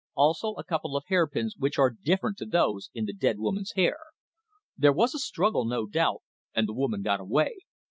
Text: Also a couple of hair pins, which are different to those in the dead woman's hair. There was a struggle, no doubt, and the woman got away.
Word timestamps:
Also 0.15 0.53
a 0.55 0.63
couple 0.63 0.97
of 0.97 1.03
hair 1.09 1.27
pins, 1.27 1.55
which 1.59 1.77
are 1.77 1.91
different 1.91 2.35
to 2.37 2.45
those 2.47 2.89
in 2.95 3.05
the 3.05 3.13
dead 3.13 3.37
woman's 3.37 3.73
hair. 3.73 3.97
There 4.75 4.91
was 4.91 5.13
a 5.13 5.19
struggle, 5.19 5.63
no 5.63 5.85
doubt, 5.85 6.23
and 6.55 6.67
the 6.67 6.73
woman 6.73 7.03
got 7.03 7.19
away. 7.19 7.59